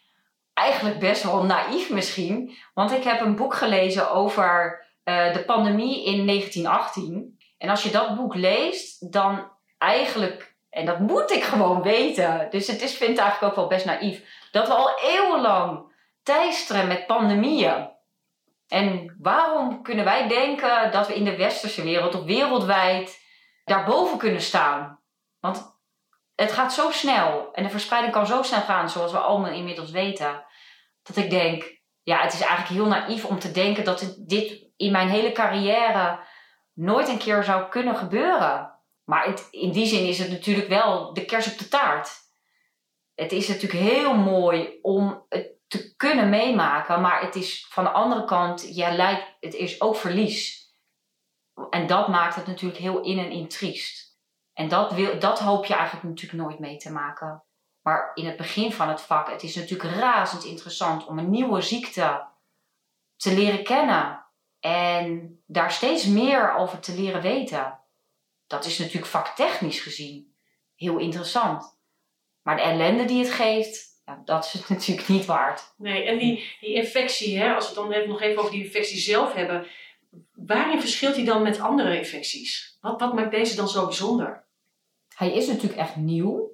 [0.55, 2.57] eigenlijk best wel naïef misschien.
[2.75, 7.38] Want ik heb een boek gelezen over uh, de pandemie in 1918.
[7.59, 12.47] En als je dat boek leest, dan eigenlijk, en dat moet ik gewoon weten.
[12.51, 14.23] Dus het is, vind ik eigenlijk ook wel best naïef.
[14.51, 17.97] Dat we al eeuwenlang teisteren met pandemieën.
[18.69, 23.21] En waarom kunnen wij denken dat we in de westerse wereld of wereldwijd
[23.65, 25.01] daarboven kunnen staan?
[25.41, 25.79] Want
[26.35, 29.91] het gaat zo snel en de verspreiding kan zo snel gaan, zoals we allemaal inmiddels
[29.91, 30.45] weten,
[31.03, 34.93] dat ik denk, ja, het is eigenlijk heel naïef om te denken dat dit in
[34.93, 36.21] mijn hele carrière
[36.75, 38.79] nooit een keer zou kunnen gebeuren.
[39.05, 42.11] Maar in die zin is het natuurlijk wel de kers op de taart.
[43.15, 47.91] Het is natuurlijk heel mooi om het te kunnen meemaken, maar het is van de
[47.91, 50.67] andere kant, ja, lijkt, het is ook verlies.
[51.71, 54.19] En dat maakt het natuurlijk heel in en in triest.
[54.53, 57.43] En dat, wil, dat hoop je eigenlijk natuurlijk nooit mee te maken.
[57.83, 61.61] Maar in het begin van het vak, het is natuurlijk razend interessant om een nieuwe
[61.61, 62.27] ziekte
[63.17, 64.27] te leren kennen.
[64.61, 67.81] En daar steeds meer over te leren weten.
[68.47, 70.37] Dat is natuurlijk vaktechnisch gezien
[70.75, 71.79] heel interessant.
[72.43, 75.75] Maar de ellende die het geeft, ja, dat is het natuurlijk niet waard.
[75.77, 78.99] Nee, en die, die infectie, hè, als we het dan nog even over die infectie
[78.99, 79.66] zelf hebben.
[80.35, 82.79] Waarin verschilt die dan met andere infecties?
[82.81, 84.47] Wat, wat maakt deze dan zo bijzonder?
[85.14, 86.51] Hij is natuurlijk echt nieuw.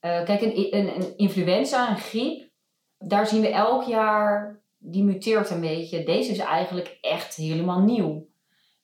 [0.00, 2.50] Uh, kijk, een, een, een influenza, een griep,
[2.98, 6.04] daar zien we elk jaar, die muteert een beetje.
[6.04, 8.28] Deze is eigenlijk echt helemaal nieuw.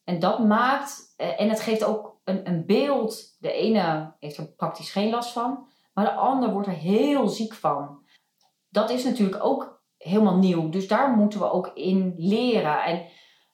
[0.03, 3.37] En dat maakt, uh, en het geeft ook een, een beeld.
[3.39, 7.53] De ene heeft er praktisch geen last van, maar de ander wordt er heel ziek
[7.53, 7.99] van.
[8.69, 10.69] Dat is natuurlijk ook helemaal nieuw.
[10.69, 12.83] Dus daar moeten we ook in leren.
[12.83, 13.05] En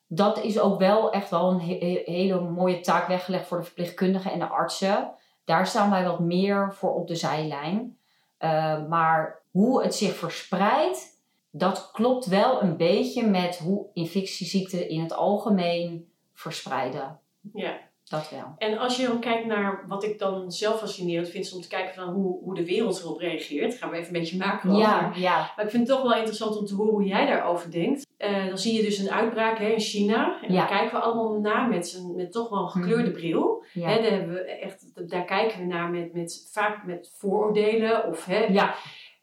[0.08, 1.60] dat is ook wel echt wel een
[2.06, 5.13] hele mooie taak weggelegd voor de verpleegkundigen en de artsen.
[5.45, 7.97] Daar staan wij wat meer voor op de zijlijn.
[8.39, 15.01] Uh, maar hoe het zich verspreidt, dat klopt wel een beetje met hoe infectieziekten in
[15.01, 17.19] het algemeen verspreiden.
[17.54, 17.80] Ja.
[18.12, 18.54] Dat wel.
[18.58, 21.67] En als je dan kijkt naar wat ik dan zelf fascinerend vind, is om te
[21.67, 23.78] kijken van hoe, hoe de wereld erop reageert.
[23.78, 25.52] Gaan we even een beetje macro ja, ja.
[25.56, 28.08] Maar ik vind het toch wel interessant om te horen hoe jij daarover denkt.
[28.17, 30.41] Uh, dan zie je dus een uitbraak hè, in China.
[30.41, 30.60] En ja.
[30.60, 33.19] daar kijken we allemaal naar met, met toch wel een gekleurde mhm.
[33.19, 33.63] bril.
[33.74, 33.89] Ja.
[33.89, 38.08] Hè, daar, hebben we echt, daar kijken we naar met, met, vaak met vooroordelen.
[38.08, 38.76] Of, hè, ja.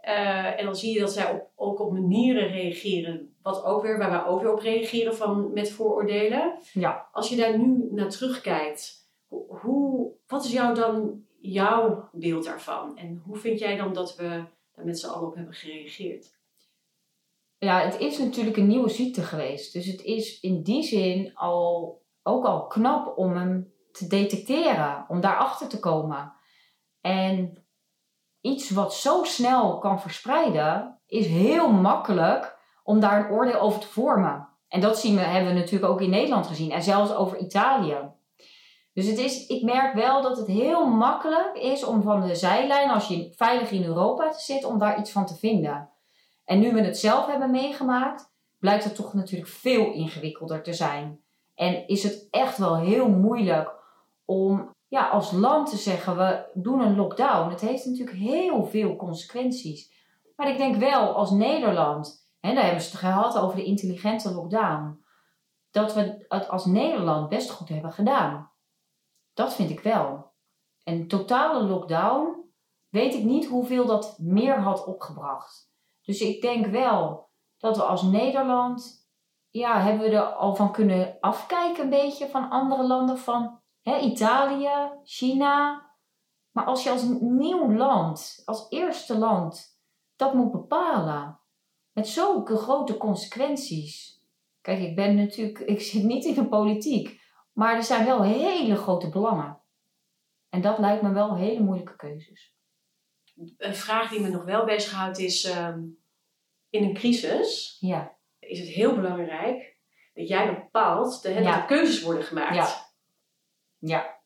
[0.05, 3.99] Uh, en dan zie je dat zij op, ook op manieren reageren, wat ook weer,
[3.99, 6.59] waar wij ook weer op reageren van, met vooroordelen.
[6.73, 7.09] Ja.
[7.13, 12.97] Als je daar nu naar terugkijkt, hoe, wat is jou dan jouw beeld daarvan?
[12.97, 16.37] En hoe vind jij dan dat we daar met z'n allen op hebben gereageerd?
[17.59, 19.73] Ja, het is natuurlijk een nieuwe ziekte geweest.
[19.73, 25.21] Dus het is in die zin al, ook al knap om hem te detecteren, om
[25.21, 26.33] daarachter te komen.
[27.01, 27.67] En
[28.40, 33.88] iets wat zo snel kan verspreiden, is heel makkelijk om daar een oordeel over te
[33.88, 34.48] vormen.
[34.68, 37.98] En dat zien we, hebben we natuurlijk ook in Nederland gezien en zelfs over Italië.
[38.92, 42.90] Dus het is, ik merk wel dat het heel makkelijk is om van de zijlijn,
[42.90, 45.90] als je veilig in Europa zit, om daar iets van te vinden.
[46.44, 51.20] En nu we het zelf hebben meegemaakt, blijkt het toch natuurlijk veel ingewikkelder te zijn.
[51.55, 53.70] En is het echt wel heel moeilijk
[54.24, 57.51] om ja, als land te zeggen, we doen een lockdown.
[57.51, 59.96] Het heeft natuurlijk heel veel consequenties.
[60.37, 64.35] Maar ik denk wel als Nederland, en daar hebben ze het gehad over de intelligente
[64.35, 65.05] lockdown,
[65.70, 68.51] dat we het als Nederland best goed hebben gedaan.
[69.35, 70.33] Dat vind ik wel.
[70.85, 72.51] Een totale lockdown,
[72.88, 75.72] weet ik niet hoeveel dat meer had opgebracht.
[76.03, 79.09] Dus ik denk wel dat we als Nederland,
[79.51, 83.61] ja, hebben we er al van kunnen afkijken een beetje van andere landen van
[83.96, 85.87] Italië, China.
[86.51, 89.81] Maar als je als nieuw land, als eerste land,
[90.16, 91.40] dat moet bepalen,
[91.92, 94.22] met zulke grote consequenties.
[94.61, 97.20] Kijk, ik ben natuurlijk, ik zit niet in de politiek,
[97.53, 99.61] maar er zijn wel hele grote belangen.
[100.48, 102.57] En dat lijkt me wel hele moeilijke keuzes.
[103.57, 105.81] Een vraag die me nog wel bezighoudt is: ehm,
[106.70, 108.16] in een crisis ja.
[108.38, 109.77] is het heel belangrijk
[110.14, 112.55] dat jij bepaalt dat er keuzes worden gemaakt.
[112.55, 112.88] Ja.
[113.79, 114.21] Ja.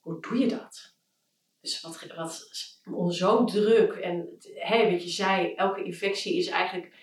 [0.00, 0.94] Hoe doe je dat?
[1.60, 6.94] Dus wat, wat zo'n druk en hè, wat je zei, elke infectie is eigenlijk,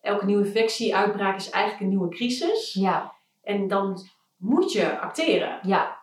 [0.00, 2.72] elke nieuwe infectieuitbraak is eigenlijk een nieuwe crisis.
[2.72, 3.14] Ja.
[3.42, 5.60] En dan moet je acteren.
[5.62, 6.02] Ja.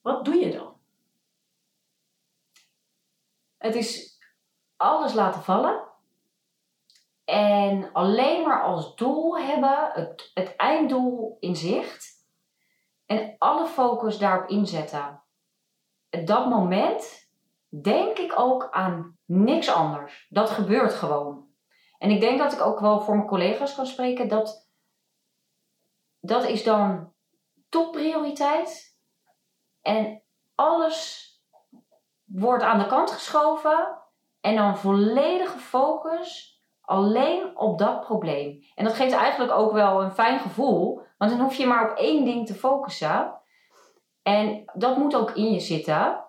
[0.00, 0.76] Wat doe je dan?
[3.56, 4.18] Het is
[4.76, 5.86] alles laten vallen.
[7.24, 12.17] En alleen maar als doel hebben, het, het einddoel in zicht.
[13.08, 15.22] En alle focus daarop inzetten.
[16.24, 17.30] Dat moment
[17.82, 20.26] denk ik ook aan niks anders.
[20.28, 21.48] Dat gebeurt gewoon.
[21.98, 24.68] En ik denk dat ik ook wel voor mijn collega's kan spreken dat
[26.20, 27.12] dat is dan
[27.68, 28.96] topprioriteit.
[29.82, 30.22] En
[30.54, 31.26] alles
[32.24, 34.02] wordt aan de kant geschoven
[34.40, 38.64] en dan volledige focus alleen op dat probleem.
[38.74, 41.96] En dat geeft eigenlijk ook wel een fijn gevoel, want dan hoef je maar op
[41.96, 43.32] één ding te focussen.
[44.22, 46.24] En dat moet ook in je zitten.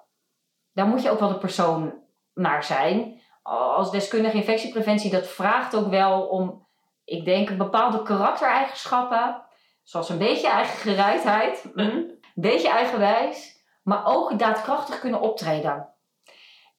[0.73, 1.93] Daar moet je ook wel de persoon
[2.33, 3.21] naar zijn.
[3.43, 6.67] Als deskundige infectiepreventie, dat vraagt ook wel om,
[7.03, 9.41] ik denk, bepaalde karaktereigenschappen.
[9.83, 11.87] Zoals een beetje eigen gereidheid, mhm.
[11.87, 15.93] een beetje eigenwijs, maar ook daadkrachtig kunnen optreden.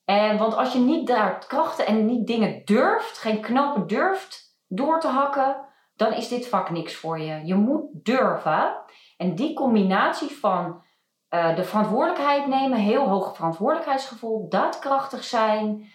[0.05, 5.01] En, want als je niet daar krachten en niet dingen durft, geen knopen durft door
[5.01, 5.69] te hakken,
[6.01, 7.47] dan is dit vak niks voor je.
[7.47, 8.77] Je moet durven.
[9.17, 10.83] En die combinatie van
[11.31, 15.91] uh, de verantwoordelijkheid nemen, heel hoog verantwoordelijkheidsgevoel, daadkrachtig zijn,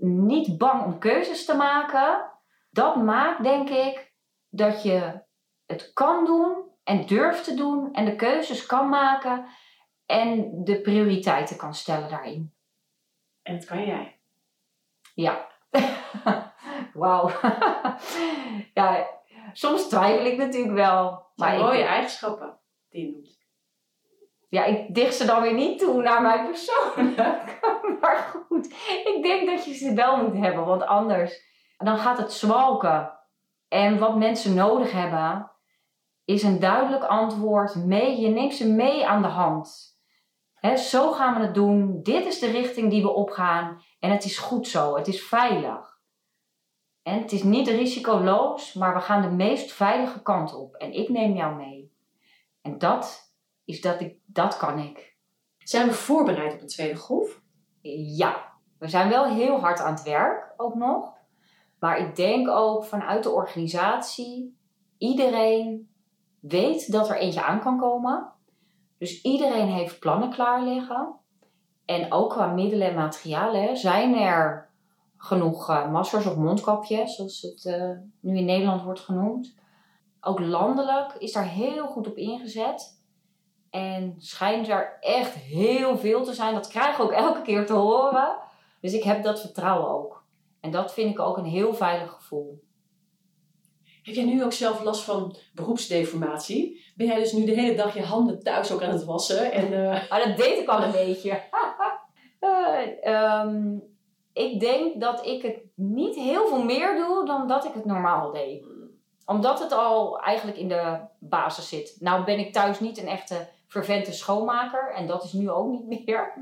[0.00, 2.30] niet bang om keuzes te maken,
[2.70, 4.12] dat maakt denk ik
[4.48, 5.20] dat je
[5.66, 9.46] het kan doen en durft te doen en de keuzes kan maken
[10.06, 12.54] en de prioriteiten kan stellen daarin.
[13.42, 14.20] En dat kan jij.
[15.14, 15.48] Ja.
[16.94, 17.30] Wauw.
[18.74, 19.20] ja,
[19.52, 21.30] soms twijfel ik natuurlijk wel.
[21.34, 23.40] Maar mooie eigenschappen die je noemt.
[24.48, 27.60] Ja, ik dicht ze dan weer niet toe naar mij persoonlijk.
[28.00, 28.66] maar goed,
[29.04, 30.64] ik denk dat je ze wel moet hebben.
[30.64, 31.40] Want anders,
[31.78, 33.18] dan gaat het zwalken.
[33.68, 35.50] En wat mensen nodig hebben,
[36.24, 38.20] is een duidelijk antwoord mee.
[38.20, 39.92] Je neemt ze mee aan de hand
[40.70, 42.02] zo gaan we het doen.
[42.02, 43.82] Dit is de richting die we opgaan.
[44.00, 44.96] En het is goed zo.
[44.96, 45.91] Het is veilig.
[47.02, 50.74] En het is niet risicoloos, maar we gaan de meest veilige kant op.
[50.74, 51.92] En ik neem jou mee.
[52.62, 53.32] En dat
[53.64, 55.16] is dat ik, dat kan ik.
[55.58, 57.40] Zijn we voorbereid op een tweede golf?
[58.16, 61.12] Ja, we zijn wel heel hard aan het werk ook nog.
[61.78, 64.58] Maar ik denk ook vanuit de organisatie,
[64.98, 65.90] iedereen
[66.40, 68.32] weet dat er eentje aan kan komen.
[68.98, 71.14] Dus iedereen heeft plannen klaar liggen.
[71.84, 74.71] En ook qua middelen en materialen zijn er
[75.24, 79.54] genoeg uh, maskers of mondkapjes, zoals het uh, nu in Nederland wordt genoemd.
[80.20, 83.00] Ook landelijk is daar heel goed op ingezet.
[83.70, 86.54] En schijnt er echt heel veel te zijn.
[86.54, 88.36] Dat krijg ik ook elke keer te horen.
[88.80, 90.24] Dus ik heb dat vertrouwen ook.
[90.60, 92.62] En dat vind ik ook een heel veilig gevoel.
[94.02, 96.92] Heb jij nu ook zelf last van beroepsdeformatie?
[96.96, 99.52] Ben jij dus nu de hele dag je handen thuis ook aan het wassen?
[99.52, 100.10] En, uh...
[100.10, 101.42] ah, dat deed ik al een beetje.
[103.04, 103.46] uh,
[104.32, 108.32] ik denk dat ik het niet heel veel meer doe dan dat ik het normaal
[108.32, 108.64] deed.
[109.26, 111.96] Omdat het al eigenlijk in de basis zit.
[112.00, 114.92] Nou ben ik thuis niet een echte vervente schoonmaker.
[114.94, 116.34] En dat is nu ook niet meer.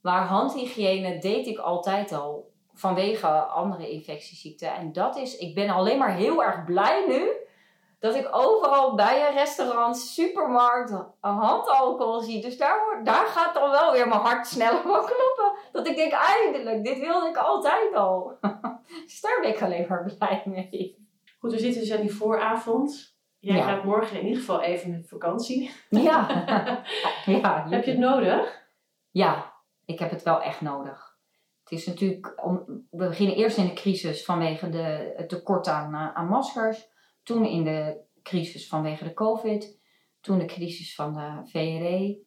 [0.00, 4.74] Maar handhygiëne deed ik altijd al vanwege andere infectieziekten.
[4.74, 7.30] En dat is, ik ben alleen maar heel erg blij nu
[8.00, 12.40] dat ik overal bij een restaurant, supermarkt, handalcohol zie.
[12.40, 15.39] Dus daar, daar gaat dan wel weer mijn hart sneller van kloppen.
[15.72, 18.38] Dat ik denk, eindelijk, dit wilde ik altijd al.
[19.06, 21.08] dus daar ben ik alleen maar blij mee.
[21.38, 23.18] Goed, we zitten dus aan die vooravond.
[23.38, 25.70] Jij gaat morgen in ieder geval even met vakantie.
[25.90, 26.26] Ja.
[27.26, 28.68] ja Heb je het nodig?
[29.10, 29.54] Ja,
[29.84, 31.18] ik heb het wel echt nodig.
[31.62, 35.94] Het is natuurlijk, om, we beginnen eerst in de crisis vanwege de, het tekort aan,
[35.94, 36.88] eh, aan maskers.
[37.22, 39.80] Toen in de crisis vanwege de COVID.
[40.20, 42.22] Toen de crisis van de VRE.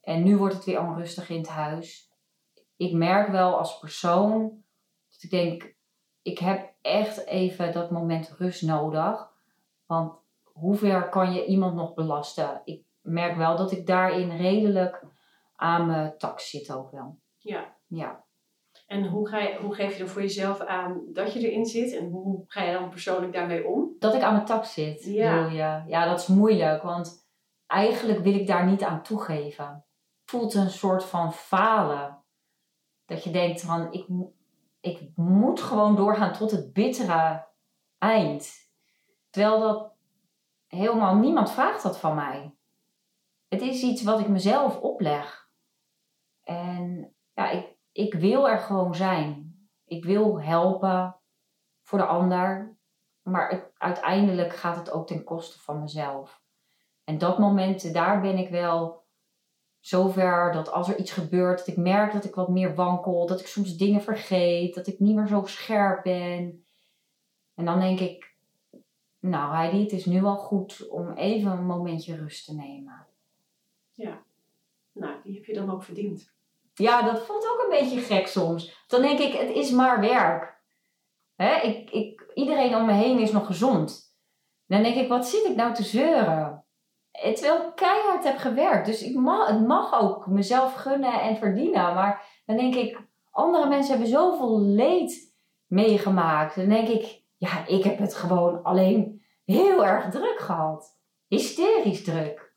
[0.00, 2.07] En nu wordt het weer onrustig in het huis.
[2.78, 4.62] Ik merk wel als persoon
[5.10, 5.74] dat ik denk,
[6.22, 9.28] ik heb echt even dat moment rust nodig.
[9.86, 10.12] Want
[10.42, 12.60] hoe ver kan je iemand nog belasten?
[12.64, 15.04] Ik merk wel dat ik daarin redelijk
[15.56, 17.18] aan mijn tak zit ook wel.
[17.38, 17.76] Ja.
[17.86, 18.24] Ja.
[18.86, 21.92] En hoe, ga je, hoe geef je er voor jezelf aan dat je erin zit?
[21.92, 23.96] En hoe ga je dan persoonlijk daarmee om?
[23.98, 25.46] Dat ik aan mijn tak zit, ja.
[25.46, 25.90] je?
[25.90, 26.82] Ja, dat is moeilijk.
[26.82, 27.28] Want
[27.66, 29.66] eigenlijk wil ik daar niet aan toegeven.
[30.20, 32.17] Het voelt een soort van falen.
[33.08, 34.06] Dat je denkt van, ik,
[34.80, 37.46] ik moet gewoon doorgaan tot het bittere
[37.98, 38.70] eind.
[39.30, 39.92] Terwijl dat
[40.66, 42.54] helemaal niemand vraagt dat van mij.
[43.48, 45.50] Het is iets wat ik mezelf opleg.
[46.42, 49.58] En ja, ik, ik wil er gewoon zijn.
[49.84, 51.16] Ik wil helpen
[51.82, 52.76] voor de ander.
[53.22, 56.42] Maar uiteindelijk gaat het ook ten koste van mezelf.
[57.04, 59.06] En dat moment, daar ben ik wel
[59.88, 63.40] zover dat als er iets gebeurt, dat ik merk dat ik wat meer wankel, dat
[63.40, 66.64] ik soms dingen vergeet, dat ik niet meer zo scherp ben.
[67.54, 68.34] En dan denk ik,
[69.18, 73.06] nou Heidi, het is nu wel goed om even een momentje rust te nemen.
[73.94, 74.22] Ja.
[74.92, 76.32] Nou, die heb je dan ook verdiend.
[76.74, 78.84] Ja, dat voelt ook een beetje gek soms.
[78.86, 80.62] Dan denk ik, het is maar werk.
[81.36, 81.60] Hè?
[81.60, 84.16] Ik, ik, iedereen om me heen is nog gezond.
[84.66, 86.64] Dan denk ik, wat zit ik nou te zeuren?
[87.22, 88.86] Terwijl ik keihard heb gewerkt.
[88.86, 91.94] Dus ik mag, het mag ook mezelf gunnen en verdienen.
[91.94, 93.00] Maar dan denk ik,
[93.30, 95.34] andere mensen hebben zoveel leed
[95.66, 96.56] meegemaakt.
[96.56, 100.96] Dan denk ik, ja, ik heb het gewoon alleen heel erg druk gehad.
[101.26, 102.54] Hysterisch druk.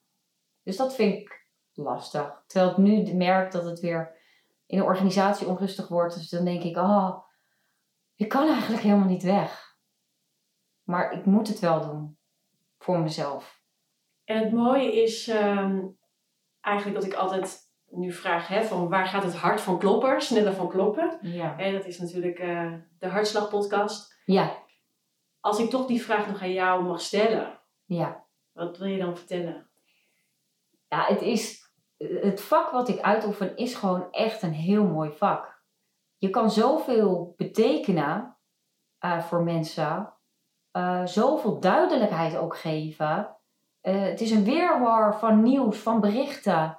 [0.64, 2.44] Dus dat vind ik lastig.
[2.48, 4.20] Terwijl ik nu merk dat het weer
[4.66, 6.16] in de organisatie onrustig wordt.
[6.16, 7.18] Dus dan denk ik, oh,
[8.16, 9.78] ik kan eigenlijk helemaal niet weg.
[10.84, 12.18] Maar ik moet het wel doen.
[12.78, 13.61] Voor mezelf.
[14.32, 15.88] En het mooie is ehm,
[16.62, 17.60] eigenlijk dat ik altijd
[17.90, 21.18] nu vraag hè, van waar gaat het hart van kloppen, sneller van kloppen.
[21.22, 21.58] Ja.
[21.58, 24.22] En dat is natuurlijk uh, de Hartslagpodcast.
[24.26, 24.58] Ja.
[25.40, 27.60] Als ik toch die vraag nog aan jou mag stellen.
[27.86, 28.26] Ja.
[28.52, 29.70] Wat wil je dan vertellen?
[30.88, 31.70] Ja, het is...
[31.98, 35.64] Het vak wat ik uitoefen is gewoon echt een heel mooi vak.
[36.18, 38.38] Je kan zoveel betekenen
[39.06, 40.14] uh, voor mensen.
[40.78, 43.41] Uh, zoveel duidelijkheid ook geven.
[43.82, 46.78] Het is een weerwar van nieuws, van berichten.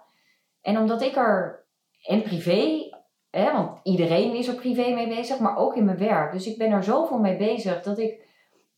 [0.61, 1.65] En omdat ik er,
[2.03, 2.91] en privé,
[3.31, 6.33] hè, want iedereen is er privé mee bezig, maar ook in mijn werk.
[6.33, 8.27] Dus ik ben er zoveel mee bezig dat ik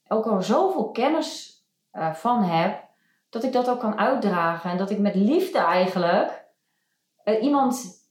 [0.08, 1.62] ook al zoveel kennis
[1.92, 2.84] uh, van heb,
[3.30, 4.70] dat ik dat ook kan uitdragen.
[4.70, 6.44] En dat ik met liefde eigenlijk
[7.24, 8.02] uh, iemand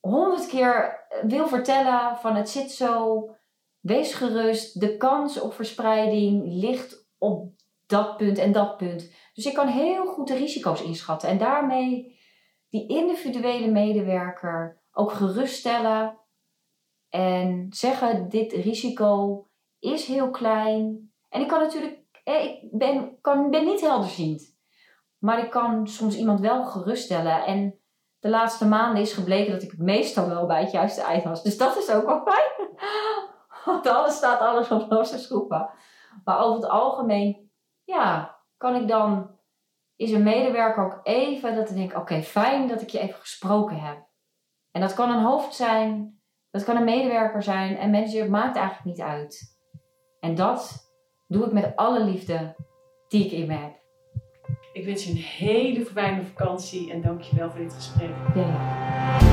[0.00, 3.28] honderd keer wil vertellen van het zit zo,
[3.80, 7.50] wees gerust, de kans op verspreiding ligt op
[7.92, 9.12] dat punt en dat punt.
[9.34, 12.20] Dus ik kan heel goed de risico's inschatten en daarmee
[12.68, 16.18] die individuele medewerker ook geruststellen
[17.08, 19.46] en zeggen: dit risico
[19.78, 21.12] is heel klein.
[21.28, 24.56] En ik kan natuurlijk, ik ben, kan, ben niet helderziend,
[25.18, 27.44] maar ik kan soms iemand wel geruststellen.
[27.44, 27.78] En
[28.18, 31.42] de laatste maanden is gebleken dat ik meestal wel bij het juiste eind was.
[31.42, 32.68] Dus dat is ook wel fijn.
[33.64, 35.70] Want alles staat alles op losse schroeven.
[36.24, 37.41] Maar over het algemeen,
[37.84, 39.40] ja, kan ik dan
[39.96, 43.80] is een medewerker ook even dat ik denk: oké, fijn dat ik je even gesproken
[43.80, 44.10] heb.
[44.70, 46.20] En dat kan een hoofd zijn,
[46.50, 49.60] dat kan een medewerker zijn en mensen, het maakt eigenlijk niet uit.
[50.20, 50.90] En dat
[51.28, 52.54] doe ik met alle liefde
[53.08, 53.80] die ik in me heb.
[54.72, 58.10] Ik wens je een hele fijne vakantie en dank je wel voor dit gesprek.
[58.34, 59.31] Ja.